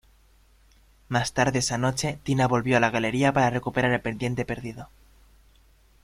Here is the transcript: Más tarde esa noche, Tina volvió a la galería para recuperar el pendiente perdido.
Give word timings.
Más 1.09 1.33
tarde 1.33 1.59
esa 1.59 1.77
noche, 1.77 2.17
Tina 2.23 2.47
volvió 2.47 2.75
a 2.75 2.79
la 2.79 2.89
galería 2.89 3.33
para 3.33 3.51
recuperar 3.51 3.91
el 3.91 4.01
pendiente 4.01 4.45
perdido. 4.45 4.89